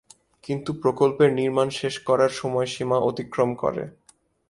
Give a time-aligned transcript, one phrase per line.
[0.43, 3.83] কিন্তু প্রকল্পের নির্মাণ শেষ করার সময়সীমা অতিক্রম করে।